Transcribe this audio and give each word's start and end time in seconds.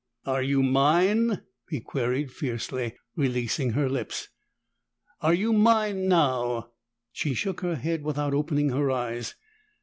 "Are 0.25 0.41
you 0.41 0.63
mine?" 0.63 1.43
he 1.69 1.79
queried 1.79 2.31
fiercely, 2.31 2.95
releasing 3.15 3.73
her 3.73 3.87
lips. 3.87 4.29
"Are 5.21 5.35
you 5.35 5.53
mine 5.53 6.07
now?" 6.07 6.71
She 7.11 7.35
shook 7.35 7.61
her 7.61 7.75
head 7.75 8.01
without 8.01 8.33
opening 8.33 8.69
her 8.69 8.89
eyes. 8.89 9.35